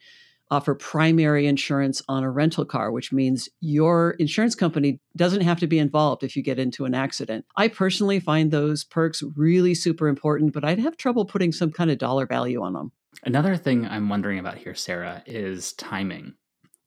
offer 0.50 0.76
primary 0.76 1.48
insurance 1.48 2.02
on 2.08 2.24
a 2.24 2.32
rental 2.32 2.66
car, 2.66 2.92
which 2.92 3.12
means 3.12 3.50
your 3.60 4.12
insurance 4.12 4.56
company 4.56 5.00
doesn't 5.16 5.42
have 5.42 5.60
to 5.60 5.68
be 5.68 5.80
involved 5.80 6.24
if 6.24 6.36
you 6.36 6.44
get 6.44 6.60
into 6.60 6.86
an 6.86 6.94
accident. 6.94 7.46
I 7.56 7.68
personally 7.68 8.20
find 8.20 8.52
those 8.52 8.84
perks 8.84 9.24
really 9.36 9.74
super 9.74 10.08
important, 10.08 10.54
but 10.54 10.64
I'd 10.64 10.80
have 10.80 10.98
trouble 10.98 11.26
putting 11.26 11.52
some 11.52 11.72
kind 11.72 11.92
of 11.92 11.98
dollar 11.98 12.26
value 12.26 12.62
on 12.62 12.74
them. 12.74 12.92
Another 13.24 13.58
thing 13.58 13.86
I'm 13.86 14.10
wondering 14.10 14.40
about 14.40 14.58
here, 14.58 14.76
Sara, 14.76 15.24
is 15.26 15.74
timing. 15.74 16.36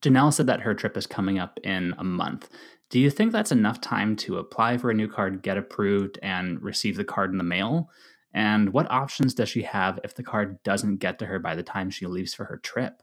Janelle 0.01 0.33
said 0.33 0.47
that 0.47 0.61
her 0.61 0.73
trip 0.73 0.97
is 0.97 1.05
coming 1.05 1.37
up 1.37 1.59
in 1.63 1.93
a 1.97 2.03
month. 2.03 2.49
Do 2.89 2.99
you 2.99 3.09
think 3.09 3.31
that's 3.31 3.51
enough 3.51 3.79
time 3.79 4.15
to 4.17 4.37
apply 4.37 4.77
for 4.77 4.89
a 4.89 4.95
new 4.95 5.07
card, 5.07 5.43
get 5.43 5.57
approved, 5.57 6.17
and 6.21 6.61
receive 6.61 6.97
the 6.97 7.03
card 7.03 7.31
in 7.31 7.37
the 7.37 7.43
mail? 7.43 7.89
And 8.33 8.73
what 8.73 8.89
options 8.89 9.33
does 9.33 9.49
she 9.49 9.61
have 9.63 9.99
if 10.03 10.15
the 10.15 10.23
card 10.23 10.61
doesn't 10.63 10.97
get 10.97 11.19
to 11.19 11.25
her 11.25 11.37
by 11.37 11.55
the 11.55 11.63
time 11.63 11.89
she 11.89 12.07
leaves 12.07 12.33
for 12.33 12.45
her 12.45 12.57
trip? 12.57 13.01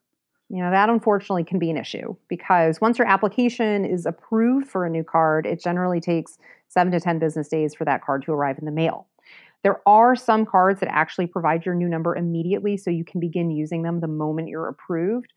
You 0.50 0.62
know, 0.62 0.70
that 0.70 0.88
unfortunately 0.88 1.44
can 1.44 1.58
be 1.58 1.70
an 1.70 1.76
issue 1.76 2.16
because 2.28 2.80
once 2.80 2.98
your 2.98 3.06
application 3.06 3.84
is 3.84 4.06
approved 4.06 4.66
for 4.66 4.86
a 4.86 4.90
new 4.90 5.04
card, 5.04 5.44
it 5.44 5.62
generally 5.62 6.00
takes 6.00 6.38
seven 6.68 6.92
to 6.92 7.00
10 7.00 7.18
business 7.18 7.48
days 7.48 7.74
for 7.74 7.84
that 7.84 8.02
card 8.02 8.22
to 8.24 8.32
arrive 8.32 8.58
in 8.58 8.64
the 8.64 8.72
mail. 8.72 9.06
There 9.62 9.80
are 9.86 10.14
some 10.14 10.46
cards 10.46 10.80
that 10.80 10.88
actually 10.90 11.26
provide 11.26 11.66
your 11.66 11.74
new 11.74 11.88
number 11.88 12.16
immediately 12.16 12.76
so 12.76 12.90
you 12.90 13.04
can 13.04 13.20
begin 13.20 13.50
using 13.50 13.82
them 13.82 14.00
the 14.00 14.08
moment 14.08 14.48
you're 14.48 14.68
approved. 14.68 15.32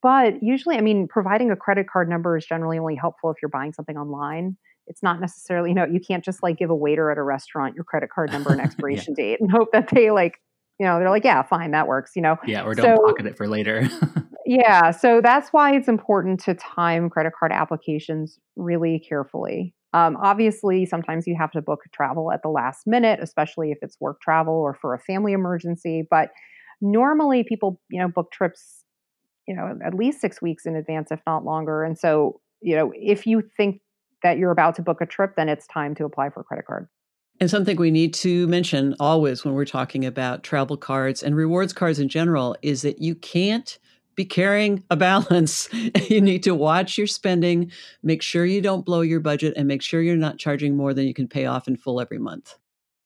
But 0.00 0.42
usually, 0.42 0.76
I 0.76 0.80
mean, 0.80 1.08
providing 1.08 1.50
a 1.50 1.56
credit 1.56 1.88
card 1.88 2.08
number 2.08 2.36
is 2.36 2.46
generally 2.46 2.78
only 2.78 2.94
helpful 2.94 3.30
if 3.30 3.38
you're 3.42 3.48
buying 3.48 3.72
something 3.72 3.96
online. 3.96 4.56
It's 4.86 5.02
not 5.02 5.20
necessarily, 5.20 5.70
you 5.70 5.74
know, 5.74 5.86
you 5.86 5.98
can't 5.98 6.24
just 6.24 6.42
like 6.42 6.58
give 6.58 6.70
a 6.70 6.74
waiter 6.74 7.10
at 7.10 7.18
a 7.18 7.22
restaurant 7.22 7.74
your 7.74 7.84
credit 7.84 8.10
card 8.10 8.30
number 8.30 8.50
and 8.50 8.60
expiration 8.62 9.14
yeah. 9.16 9.24
date 9.24 9.40
and 9.40 9.50
hope 9.50 9.72
that 9.72 9.88
they 9.88 10.10
like, 10.10 10.40
you 10.78 10.86
know, 10.86 10.98
they're 10.98 11.10
like, 11.10 11.24
yeah, 11.24 11.42
fine, 11.42 11.70
that 11.70 11.88
works, 11.88 12.12
you 12.14 12.22
know. 12.22 12.36
Yeah, 12.46 12.64
or 12.64 12.74
don't 12.74 12.96
so, 12.96 13.06
pocket 13.06 13.26
it 13.26 13.36
for 13.36 13.48
later. 13.48 13.88
yeah, 14.46 14.90
so 14.90 15.20
that's 15.20 15.50
why 15.50 15.74
it's 15.74 15.88
important 15.88 16.40
to 16.40 16.54
time 16.54 17.10
credit 17.10 17.32
card 17.38 17.52
applications 17.52 18.38
really 18.56 18.98
carefully. 18.98 19.74
Um, 19.92 20.16
obviously, 20.20 20.86
sometimes 20.86 21.26
you 21.26 21.36
have 21.38 21.52
to 21.52 21.62
book 21.62 21.80
travel 21.92 22.32
at 22.32 22.42
the 22.42 22.48
last 22.48 22.86
minute, 22.86 23.20
especially 23.22 23.70
if 23.70 23.78
it's 23.80 23.96
work 24.00 24.20
travel 24.20 24.54
or 24.54 24.74
for 24.74 24.92
a 24.92 24.98
family 24.98 25.32
emergency. 25.32 26.06
But 26.10 26.30
normally, 26.80 27.44
people, 27.44 27.80
you 27.88 28.00
know, 28.00 28.08
book 28.08 28.32
trips 28.32 28.84
you 29.46 29.54
know, 29.54 29.78
at 29.84 29.94
least 29.94 30.20
six 30.20 30.40
weeks 30.40 30.66
in 30.66 30.76
advance, 30.76 31.10
if 31.10 31.20
not 31.26 31.44
longer. 31.44 31.84
And 31.84 31.98
so, 31.98 32.40
you 32.60 32.76
know, 32.76 32.92
if 32.94 33.26
you 33.26 33.42
think 33.56 33.80
that 34.22 34.38
you're 34.38 34.50
about 34.50 34.74
to 34.76 34.82
book 34.82 35.00
a 35.00 35.06
trip, 35.06 35.34
then 35.36 35.48
it's 35.48 35.66
time 35.66 35.94
to 35.96 36.04
apply 36.04 36.30
for 36.30 36.40
a 36.40 36.44
credit 36.44 36.66
card. 36.66 36.88
And 37.40 37.50
something 37.50 37.76
we 37.76 37.90
need 37.90 38.14
to 38.14 38.46
mention 38.46 38.94
always 39.00 39.44
when 39.44 39.54
we're 39.54 39.64
talking 39.64 40.04
about 40.06 40.44
travel 40.44 40.76
cards 40.76 41.22
and 41.22 41.34
rewards 41.34 41.72
cards 41.72 41.98
in 41.98 42.08
general 42.08 42.56
is 42.62 42.82
that 42.82 43.02
you 43.02 43.14
can't 43.16 43.78
be 44.16 44.24
carrying 44.24 44.82
a 44.90 44.96
balance. 44.96 45.68
you 46.08 46.20
need 46.20 46.42
to 46.44 46.54
watch 46.54 46.96
your 46.98 47.06
spending, 47.06 47.70
make 48.02 48.22
sure 48.22 48.44
you 48.44 48.60
don't 48.60 48.84
blow 48.84 49.00
your 49.00 49.20
budget, 49.20 49.54
and 49.56 49.68
make 49.68 49.82
sure 49.82 50.02
you're 50.02 50.16
not 50.16 50.38
charging 50.38 50.76
more 50.76 50.94
than 50.94 51.06
you 51.06 51.14
can 51.14 51.28
pay 51.28 51.46
off 51.46 51.68
in 51.68 51.76
full 51.76 52.00
every 52.00 52.18
month. 52.18 52.56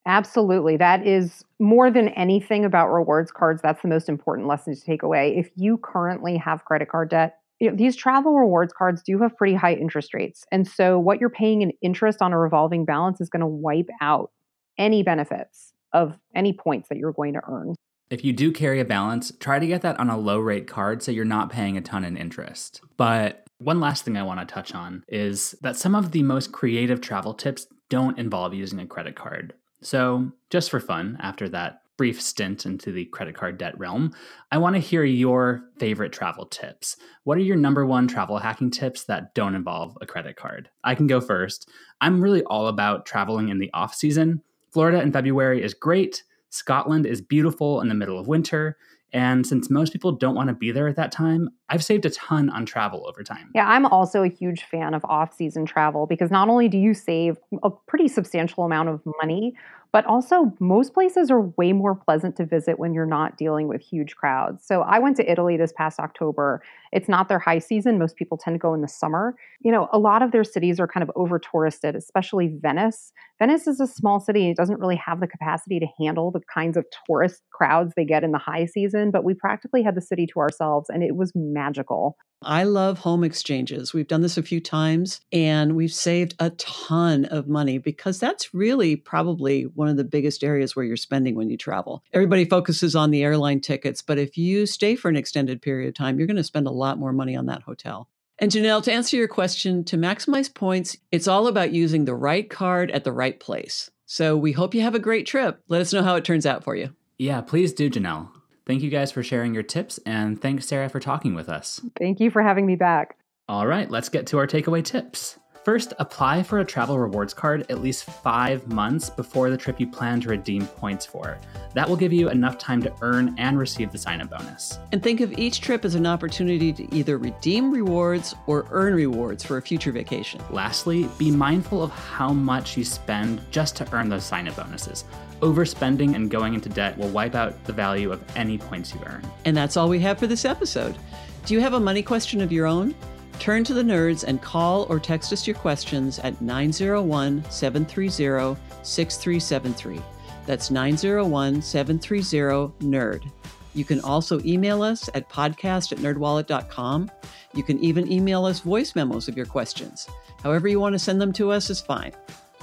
Absolutely. 0.07 0.79
That 0.79 1.07
is 1.07 1.45
more 1.59 1.91
than 1.91 2.09
anything 2.11 2.65
about 2.65 2.89
rewards 2.89 3.31
cards. 3.31 3.61
That's 3.61 3.83
the 3.83 3.89
most 3.89 4.09
important 4.09 4.49
lesson 4.49 4.75
to 4.75 4.81
take 4.81 5.03
away. 5.03 5.37
If 5.37 5.51
you 5.55 5.77
currently 5.79 6.37
have 6.39 6.65
credit 6.65 6.89
card 6.89 7.11
debt, 7.11 7.39
you 7.61 7.69
know, 7.69 7.77
these 7.77 7.97
travel 7.97 8.35
rewards 8.35 8.73
cards 8.73 9.03
do 9.03 9.19
have 9.21 9.37
pretty 9.37 9.55
high 9.55 9.75
interest 9.75 10.15
rates. 10.15 10.47
And 10.51 10.67
so, 10.67 10.99
what 10.99 11.21
you're 11.21 11.29
paying 11.29 11.61
in 11.63 11.73
interest 11.83 12.23
on 12.23 12.33
a 12.33 12.39
revolving 12.39 12.85
balance 12.85 13.21
is 13.21 13.29
going 13.29 13.41
to 13.41 13.47
wipe 13.47 13.91
out 14.01 14.31
any 14.79 15.03
benefits 15.03 15.73
of 15.93 16.17
any 16.35 16.53
points 16.53 16.89
that 16.89 16.99
you're 16.99 17.13
going 17.13 17.35
to 17.35 17.41
earn. 17.47 17.75
If 18.11 18.25
you 18.25 18.33
do 18.33 18.53
carry 18.53 18.81
a 18.81 18.85
balance, 18.85 19.33
try 19.39 19.59
to 19.59 19.67
get 19.67 19.83
that 19.83 20.01
on 20.01 20.09
a 20.09 20.19
low 20.19 20.39
rate 20.39 20.67
card 20.67 21.03
so 21.03 21.13
you're 21.13 21.25
not 21.25 21.51
paying 21.51 21.77
a 21.77 21.83
ton 21.83 22.05
in 22.05 22.17
interest. 22.17 22.81
But 22.97 23.45
one 23.59 23.81
last 23.81 24.05
thing 24.05 24.17
I 24.17 24.23
want 24.23 24.41
to 24.41 24.47
touch 24.47 24.75
on 24.75 25.05
is 25.09 25.55
that 25.61 25.77
some 25.77 25.95
of 25.95 26.13
the 26.13 26.23
most 26.23 26.53
creative 26.53 27.01
travel 27.01 27.35
tips 27.35 27.67
don't 27.89 28.19
involve 28.19 28.55
using 28.55 28.79
a 28.79 28.87
credit 28.87 29.17
card. 29.17 29.55
So, 29.81 30.33
just 30.51 30.71
for 30.71 30.81
fun, 30.81 31.17
after 31.21 31.49
that 31.51 31.83
brief 31.97 32.23
stint 32.23 32.65
into 32.65 32.93
the 32.93 33.05
credit 33.07 33.35
card 33.35 33.59
debt 33.59 33.79
realm, 33.79 34.15
I 34.53 34.59
want 34.59 34.77
to 34.77 34.81
hear 34.81 35.05
your 35.05 35.65
favorite 35.79 36.13
travel 36.13 36.47
tips. 36.47 36.97
What 37.25 37.37
are 37.37 37.43
your 37.43 37.57
number 37.57 37.85
one 37.85 38.07
travel 38.07 38.39
hacking 38.39 38.71
tips 38.71 39.05
that 39.05 39.35
don't 39.35 39.55
involve 39.55 39.99
a 40.01 40.07
credit 40.07 40.37
card? 40.37 40.71
I 40.85 40.95
can 40.95 41.09
go 41.09 41.21
first. 41.21 41.69
I'm 42.01 42.21
really 42.23 42.43
all 42.45 42.69
about 42.69 43.05
traveling 43.05 43.49
in 43.49 43.59
the 43.59 43.71
off 43.75 43.95
season. 43.95 44.43
Florida 44.73 45.03
in 45.03 45.13
February 45.13 45.63
is 45.63 45.75
great. 45.75 46.23
Scotland 46.51 47.07
is 47.07 47.21
beautiful 47.21 47.81
in 47.81 47.89
the 47.89 47.95
middle 47.95 48.19
of 48.19 48.29
winter. 48.29 48.77
And 49.13 49.47
since 49.47 49.71
most 49.71 49.93
people 49.93 50.13
don't 50.13 50.35
want 50.35 50.49
to 50.49 50.55
be 50.55 50.71
there 50.71 50.89
at 50.89 50.97
that 50.97 51.13
time, 51.13 51.51
I've 51.71 51.85
saved 51.85 52.07
a 52.07 52.11
ton 52.11 52.49
on 52.51 52.65
travel 52.65 53.07
over 53.07 53.23
time. 53.23 53.51
Yeah, 53.55 53.69
I'm 53.69 53.87
also 53.87 54.23
a 54.23 54.29
huge 54.29 54.65
fan 54.65 54.95
of 54.95 55.05
off 55.05 55.35
season 55.35 55.67
travel 55.67 56.07
because 56.07 56.31
not 56.31 56.49
only 56.49 56.69
do 56.69 56.79
you 56.79 56.95
save 56.95 57.37
a 57.63 57.71
pretty 57.71 58.09
substantial 58.09 58.65
amount 58.65 58.89
of 58.89 59.03
money, 59.21 59.55
but 59.91 60.05
also, 60.05 60.53
most 60.61 60.93
places 60.93 61.31
are 61.31 61.41
way 61.41 61.73
more 61.73 61.95
pleasant 61.95 62.37
to 62.37 62.45
visit 62.45 62.79
when 62.79 62.93
you're 62.93 63.07
not 63.07 63.39
dealing 63.39 63.69
with 63.69 63.81
huge 63.81 64.17
crowds. 64.17 64.67
So, 64.67 64.83
I 64.83 64.99
went 64.99 65.17
to 65.17 65.31
Italy 65.31 65.57
this 65.57 65.73
past 65.73 65.99
October. 65.99 66.63
It's 66.93 67.09
not 67.09 67.29
their 67.29 67.39
high 67.39 67.59
season. 67.59 67.99
Most 67.99 68.17
people 68.17 68.37
tend 68.37 68.55
to 68.55 68.59
go 68.59 68.75
in 68.75 68.83
the 68.83 68.89
summer. 68.89 69.35
You 69.61 69.73
know, 69.73 69.89
a 69.91 69.99
lot 69.99 70.21
of 70.21 70.31
their 70.31 70.45
cities 70.45 70.79
are 70.79 70.87
kind 70.87 71.03
of 71.03 71.11
over 71.17 71.39
touristed, 71.39 71.97
especially 71.97 72.49
Venice. 72.61 73.13
Venice 73.39 73.67
is 73.67 73.81
a 73.81 73.87
small 73.87 74.21
city. 74.21 74.51
It 74.51 74.57
doesn't 74.57 74.79
really 74.79 74.97
have 74.97 75.21
the 75.21 75.27
capacity 75.27 75.81
to 75.81 75.87
handle 75.99 76.31
the 76.31 76.41
kinds 76.53 76.77
of 76.77 76.85
tourist 77.07 77.43
crowds 77.51 77.95
they 77.97 78.05
get 78.05 78.25
in 78.25 78.33
the 78.33 78.39
high 78.39 78.67
season, 78.67 79.11
but 79.11 79.25
we 79.25 79.33
practically 79.33 79.83
had 79.83 79.95
the 79.95 80.03
city 80.03 80.27
to 80.27 80.41
ourselves 80.41 80.91
and 80.91 81.03
it 81.03 81.17
was 81.17 81.33
magical. 81.59 82.17
I 82.43 82.63
love 82.63 83.01
home 83.01 83.25
exchanges. 83.25 83.93
We've 83.93 84.07
done 84.07 84.21
this 84.21 84.37
a 84.37 84.45
few 84.45 84.61
times 84.61 85.21
and 85.33 85.75
we've 85.75 85.93
saved 85.93 86.37
a 86.39 86.51
ton 86.51 87.25
of 87.25 87.49
money 87.49 87.79
because 87.79 88.21
that's 88.21 88.55
really 88.55 88.95
probably 88.95 89.65
one 89.65 89.89
of 89.89 89.97
the 89.97 90.05
biggest 90.05 90.45
areas 90.45 90.77
where 90.77 90.85
you're 90.85 90.97
spending 90.97 91.35
when 91.35 91.51
you 91.51 91.57
travel. 91.57 92.05
Everybody 92.13 92.45
focuses 92.45 92.95
on 92.95 93.11
the 93.11 93.25
airline 93.25 93.61
tickets, 93.61 94.03
but 94.03 94.19
if 94.19 94.39
you 94.39 94.67
stay 94.67 94.95
for 94.95 95.09
an 95.09 95.17
extended 95.17 95.61
period 95.61 95.89
of 95.89 95.95
time, 95.95 96.19
you're 96.19 96.29
going 96.29 96.37
to 96.37 96.45
spend 96.45 96.69
a 96.69 96.73
lot 96.73 96.99
more 96.99 97.13
money 97.13 97.35
on 97.35 97.47
that 97.47 97.63
hotel. 97.63 98.09
And 98.39 98.53
Janelle, 98.53 98.85
to 98.85 98.93
answer 98.93 99.17
your 99.17 99.27
question, 99.27 99.83
to 99.85 99.97
maximize 99.97 100.53
points, 100.53 100.97
it's 101.11 101.27
all 101.27 101.49
about 101.49 101.73
using 101.73 102.05
the 102.05 102.15
right 102.15 102.49
card 102.49 102.93
at 102.93 103.03
the 103.03 103.13
right 103.13 103.39
place. 103.41 103.91
So 104.07 104.37
we 104.37 104.53
hope 104.53 104.75
you 104.75 104.83
have 104.83 104.95
a 104.95 105.01
great 105.01 105.27
trip. 105.27 105.61
Let 105.67 105.81
us 105.81 105.93
know 105.93 106.05
how 106.05 106.15
it 106.15 106.25
turns 106.25 106.47
out 106.47 106.63
for 106.63 106.77
you. 106.77 106.95
Yeah, 107.19 107.41
please 107.41 107.73
do, 107.73 107.91
Janelle. 107.91 108.31
Thank 108.69 108.83
you 108.83 108.91
guys 108.91 109.11
for 109.11 109.23
sharing 109.23 109.55
your 109.55 109.63
tips, 109.63 109.99
and 110.05 110.39
thanks, 110.39 110.67
Sara, 110.67 110.91
for 110.91 111.01
talking 111.01 111.35
with 111.35 111.49
us. 111.49 111.81
Thank 111.99 112.21
you 112.21 112.31
for 112.31 112.43
having 112.43 112.67
me 112.67 112.77
back. 112.77 113.17
All 113.49 113.67
right, 113.67 113.91
let's 113.91 114.11
get 114.11 114.27
to 114.27 114.37
our 114.37 114.47
takeaway 114.47 114.85
tips. 114.85 115.39
First, 115.69 115.93
apply 115.99 116.45
for 116.45 116.61
a 116.61 116.65
travel 116.65 116.99
rewards 116.99 117.35
card 117.35 117.67
at 117.71 117.83
least 117.83 118.05
five 118.05 118.67
months 118.69 119.11
before 119.11 119.51
the 119.51 119.57
trip 119.59 119.79
you 119.79 119.87
plan 119.87 120.19
to 120.23 120.31
redeem 120.31 120.67
points 120.67 121.05
for. 121.05 121.37
That 121.75 121.87
will 121.87 121.95
give 121.95 122.11
you 122.11 122.31
enough 122.31 122.57
time 122.57 122.83
to 122.85 122.95
earn 123.03 123.35
and 123.37 123.59
receive 123.59 123.93
the 123.93 123.99
sign 123.99 124.23
up 124.23 124.31
bonus. 124.31 124.79
And 124.93 125.03
think 125.03 125.21
of 125.21 125.31
each 125.39 125.61
trip 125.61 125.85
as 125.85 125.95
an 125.95 126.07
opportunity 126.07 126.73
to 126.73 126.95
either 126.95 127.19
redeem 127.19 127.71
rewards 127.71 128.35
or 128.47 128.67
earn 128.71 128.95
rewards 128.95 129.45
for 129.45 129.59
a 129.59 129.63
future 129.63 129.93
vacation. 129.93 130.41
Lastly, 130.49 131.07
be 131.19 131.31
mindful 131.31 131.83
of 131.83 131.91
how 131.91 132.33
much 132.33 132.79
you 132.79 132.83
spend 132.83 133.43
just 133.51 133.77
to 133.77 133.95
earn 133.95 134.09
those 134.09 134.25
sign 134.25 134.49
up 134.49 134.57
bonuses. 134.57 135.05
Overspending 135.43 136.15
and 136.15 136.31
going 136.31 136.55
into 136.55 136.71
debt 136.71 136.97
will 136.97 137.11
wipe 137.11 137.35
out 137.35 137.63
the 137.65 137.75
value 137.75 138.11
of 138.11 138.25
any 138.39 138.57
points 138.57 138.95
you 138.95 139.03
earn. 139.05 139.23
And 139.45 139.55
that's 139.55 139.77
all 139.77 139.91
we 139.91 140.01
have 140.01 140.19
for 140.19 140.27
this 140.27 140.47
episode. 140.47 140.97
Do 141.45 141.53
you 141.53 141.61
have 141.61 141.75
a 141.75 141.81
money 141.81 142.03
question 142.03 142.41
of 142.41 142.53
your 142.53 142.65
own? 142.65 142.95
Turn 143.39 143.63
to 143.65 143.75
the 143.75 143.83
nerds 143.83 144.25
and 144.25 144.43
call 144.43 144.87
or 144.89 144.99
text 144.99 145.33
us 145.33 145.47
your 145.47 145.57
questions 145.57 146.19
at 146.19 146.41
901 146.43 147.45
730 147.51 148.61
6373. 148.83 150.01
That's 150.47 150.71
901 150.71 151.63
730 151.63 152.73
NERD. 152.85 153.31
You 153.75 153.85
can 153.85 154.01
also 154.01 154.41
email 154.41 154.83
us 154.83 155.09
at 155.15 155.29
podcast 155.29 155.93
at 155.93 155.99
nerdwallet.com. 155.99 157.11
You 157.55 157.63
can 157.63 157.79
even 157.79 158.11
email 158.11 158.45
us 158.45 158.61
voice 158.61 158.95
memos 158.97 159.29
of 159.29 159.37
your 159.37 159.47
questions. 159.47 160.09
However 160.43 160.67
you 160.69 160.81
want 160.81 160.95
to 160.95 160.99
send 160.99 161.21
them 161.21 161.33
to 161.35 161.53
us 161.53 161.71
is 161.71 161.81
fine. 161.81 162.13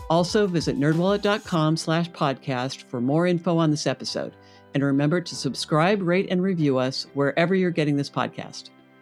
Also, 0.10 0.46
visit 0.46 0.78
nerdwallet.com 0.78 1.78
slash 1.78 2.10
podcast 2.12 2.84
for 2.84 3.02
more 3.02 3.28
info 3.28 3.58
on 3.58 3.72
this 3.72 3.88
episode. 3.88 4.36
And 4.74 4.84
remember 4.84 5.22
to 5.22 5.36
subscribe, 5.36 6.02
rate, 6.02 6.28
and 6.30 6.44
review 6.44 6.78
us 6.78 7.08
wherever 7.14 7.56
you're 7.56 7.72
getting 7.72 7.96
this 7.96 8.10
podcast. 8.10 8.70